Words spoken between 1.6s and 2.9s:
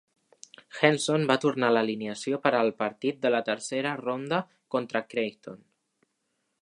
a l'alineació per al